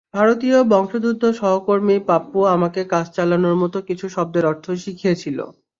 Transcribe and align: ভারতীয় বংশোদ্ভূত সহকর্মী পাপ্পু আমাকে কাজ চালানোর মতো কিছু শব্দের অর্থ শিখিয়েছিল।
ভারতীয় 0.13 0.57
বংশোদ্ভূত 0.71 1.23
সহকর্মী 1.39 1.95
পাপ্পু 2.09 2.39
আমাকে 2.55 2.81
কাজ 2.93 3.05
চালানোর 3.15 3.55
মতো 3.61 3.77
কিছু 3.87 4.05
শব্দের 4.15 4.43
অর্থ 4.45 4.65
শিখিয়েছিল। 4.83 5.37